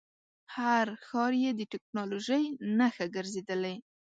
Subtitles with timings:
[0.55, 2.43] هر ښار یې د ټکنالوژۍ
[2.77, 3.75] نښه ګرځېدلی.